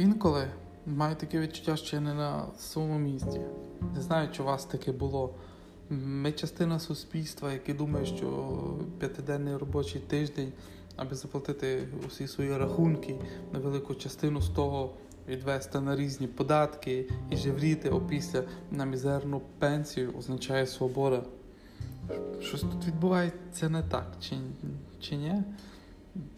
[0.00, 0.48] інколи
[0.86, 3.40] маю таке відчуття, що я не на своєму місці.
[3.94, 5.34] Не знаю, чи у вас таке було.
[5.90, 8.56] Ми частина суспільства, яке думає, що
[8.98, 10.52] п'ятиденний робочий тиждень,
[10.96, 13.16] аби заплатити усі свої рахунки,
[13.52, 14.94] на велику частину з того
[15.28, 21.22] відвести на різні податки і жевріти опісля на мізерну пенсію, означає свобода.
[22.40, 24.36] Щось тут відбувається не так, чи,
[25.00, 25.42] чи ні?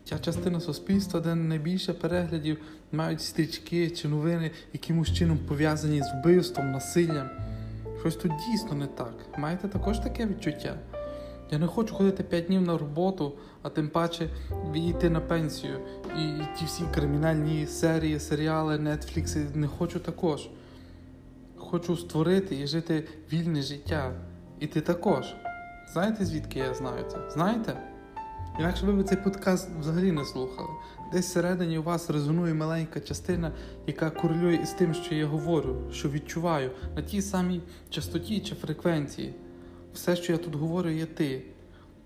[0.05, 2.59] Ця частина суспільства, де найбільше переглядів
[2.93, 7.31] мають стрічки чи новини, якимось чином пов'язані з вбивством, насиллям.
[8.01, 9.15] Щось тут дійсно не так.
[9.39, 10.77] Маєте також таке відчуття?
[11.51, 14.29] Я не хочу ходити 5 днів на роботу, а тим паче
[14.75, 15.79] йти на пенсію.
[16.19, 20.49] І ті всі кримінальні серії, серіали, Netflix не хочу також.
[21.57, 24.13] Хочу створити і жити вільне життя.
[24.61, 25.35] І ти також.
[25.93, 27.19] Знаєте, звідки я знаю це?
[27.31, 27.92] Знаєте?
[28.59, 30.69] Інакше ви б цей подкаст взагалі не слухали.
[31.13, 33.53] Десь всередині у вас резонує маленька частина,
[33.87, 37.61] яка корелює із тим, що я говорю, що відчуваю на тій самій
[37.91, 39.35] частоті чи фреквенції.
[39.95, 41.43] Все, що я тут говорю, є ти.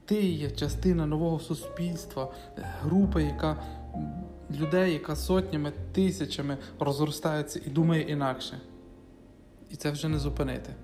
[0.05, 2.33] Ти є частина нового суспільства,
[2.83, 3.63] група, яка
[4.61, 8.61] людей, яка сотнями, тисячами розростається і думає інакше.
[9.71, 10.75] І це вже не зупинити.